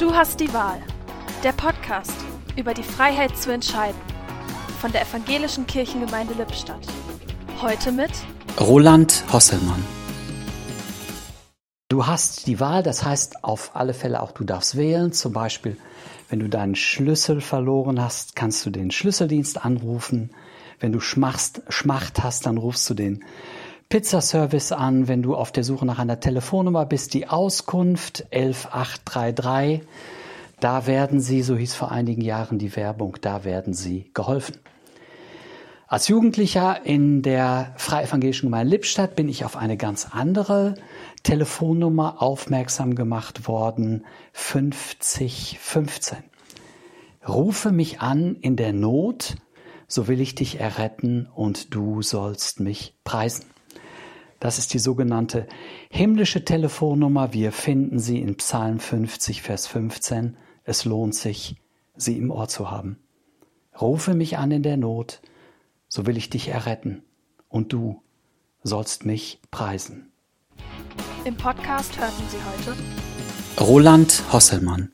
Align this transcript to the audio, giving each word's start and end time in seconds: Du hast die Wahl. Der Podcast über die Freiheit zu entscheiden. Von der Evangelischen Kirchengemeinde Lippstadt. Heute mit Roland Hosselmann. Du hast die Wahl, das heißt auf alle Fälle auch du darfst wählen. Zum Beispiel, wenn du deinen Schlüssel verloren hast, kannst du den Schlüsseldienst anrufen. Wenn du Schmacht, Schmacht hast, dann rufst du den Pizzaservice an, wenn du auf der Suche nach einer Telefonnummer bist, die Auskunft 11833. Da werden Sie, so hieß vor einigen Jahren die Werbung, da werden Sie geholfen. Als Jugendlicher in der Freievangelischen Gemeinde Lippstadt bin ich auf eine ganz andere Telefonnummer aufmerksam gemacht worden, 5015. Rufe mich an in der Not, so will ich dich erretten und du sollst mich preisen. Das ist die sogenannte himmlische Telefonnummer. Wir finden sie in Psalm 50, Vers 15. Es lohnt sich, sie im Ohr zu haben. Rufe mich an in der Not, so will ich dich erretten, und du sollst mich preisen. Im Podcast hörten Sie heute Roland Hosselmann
Du 0.00 0.14
hast 0.14 0.40
die 0.40 0.50
Wahl. 0.54 0.80
Der 1.44 1.52
Podcast 1.52 2.14
über 2.56 2.72
die 2.72 2.82
Freiheit 2.82 3.36
zu 3.36 3.52
entscheiden. 3.52 4.00
Von 4.80 4.92
der 4.92 5.02
Evangelischen 5.02 5.66
Kirchengemeinde 5.66 6.32
Lippstadt. 6.32 6.80
Heute 7.60 7.92
mit 7.92 8.10
Roland 8.58 9.22
Hosselmann. 9.30 9.84
Du 11.90 12.06
hast 12.06 12.46
die 12.46 12.60
Wahl, 12.60 12.82
das 12.82 13.04
heißt 13.04 13.44
auf 13.44 13.76
alle 13.76 13.92
Fälle 13.92 14.22
auch 14.22 14.32
du 14.32 14.44
darfst 14.44 14.78
wählen. 14.78 15.12
Zum 15.12 15.34
Beispiel, 15.34 15.76
wenn 16.30 16.40
du 16.40 16.48
deinen 16.48 16.76
Schlüssel 16.76 17.42
verloren 17.42 18.00
hast, 18.00 18.34
kannst 18.34 18.64
du 18.64 18.70
den 18.70 18.90
Schlüsseldienst 18.90 19.62
anrufen. 19.62 20.30
Wenn 20.78 20.92
du 20.92 21.00
Schmacht, 21.00 21.60
Schmacht 21.68 22.22
hast, 22.22 22.46
dann 22.46 22.56
rufst 22.56 22.88
du 22.88 22.94
den 22.94 23.22
Pizzaservice 23.90 24.70
an, 24.70 25.08
wenn 25.08 25.20
du 25.20 25.34
auf 25.34 25.50
der 25.50 25.64
Suche 25.64 25.84
nach 25.84 25.98
einer 25.98 26.20
Telefonnummer 26.20 26.86
bist, 26.86 27.12
die 27.12 27.26
Auskunft 27.26 28.24
11833. 28.30 29.80
Da 30.60 30.86
werden 30.86 31.20
Sie, 31.20 31.42
so 31.42 31.56
hieß 31.56 31.74
vor 31.74 31.90
einigen 31.90 32.20
Jahren 32.20 32.60
die 32.60 32.76
Werbung, 32.76 33.16
da 33.20 33.42
werden 33.42 33.74
Sie 33.74 34.08
geholfen. 34.14 34.58
Als 35.88 36.06
Jugendlicher 36.06 36.86
in 36.86 37.22
der 37.22 37.74
Freievangelischen 37.78 38.46
Gemeinde 38.46 38.70
Lippstadt 38.70 39.16
bin 39.16 39.28
ich 39.28 39.44
auf 39.44 39.56
eine 39.56 39.76
ganz 39.76 40.06
andere 40.12 40.76
Telefonnummer 41.24 42.22
aufmerksam 42.22 42.94
gemacht 42.94 43.48
worden, 43.48 44.04
5015. 44.34 46.18
Rufe 47.26 47.72
mich 47.72 48.00
an 48.00 48.36
in 48.36 48.54
der 48.54 48.72
Not, 48.72 49.34
so 49.88 50.06
will 50.06 50.20
ich 50.20 50.36
dich 50.36 50.60
erretten 50.60 51.26
und 51.34 51.74
du 51.74 52.02
sollst 52.02 52.60
mich 52.60 52.94
preisen. 53.02 53.46
Das 54.40 54.58
ist 54.58 54.72
die 54.72 54.78
sogenannte 54.78 55.46
himmlische 55.90 56.44
Telefonnummer. 56.44 57.34
Wir 57.34 57.52
finden 57.52 57.98
sie 57.98 58.18
in 58.20 58.36
Psalm 58.36 58.80
50, 58.80 59.42
Vers 59.42 59.66
15. 59.66 60.38
Es 60.64 60.86
lohnt 60.86 61.14
sich, 61.14 61.56
sie 61.94 62.16
im 62.16 62.30
Ohr 62.30 62.48
zu 62.48 62.70
haben. 62.70 62.98
Rufe 63.78 64.14
mich 64.14 64.38
an 64.38 64.50
in 64.50 64.62
der 64.62 64.78
Not, 64.78 65.20
so 65.88 66.06
will 66.06 66.16
ich 66.16 66.30
dich 66.30 66.48
erretten, 66.48 67.02
und 67.48 67.74
du 67.74 68.02
sollst 68.62 69.04
mich 69.04 69.40
preisen. 69.50 70.10
Im 71.26 71.36
Podcast 71.36 71.98
hörten 71.98 72.22
Sie 72.30 72.38
heute 72.38 72.76
Roland 73.60 74.24
Hosselmann 74.32 74.88